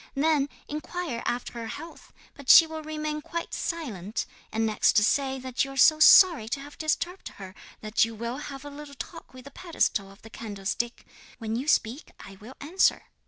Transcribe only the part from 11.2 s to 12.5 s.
When you speak I